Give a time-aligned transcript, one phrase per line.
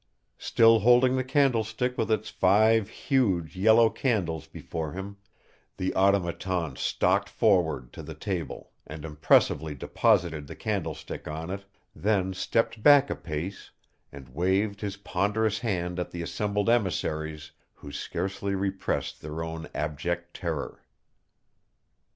[0.39, 5.17] Still holding the candlestick with its five huge yellow candles before him,
[5.77, 12.33] the Automaton stalked forward to the table and impressively deposited the candlestick on it, then
[12.33, 13.69] stepped back a pace
[14.11, 20.33] and waved his ponderous hand at the assembled emissaries, who scarcely repressed their own abject
[20.33, 20.81] terror.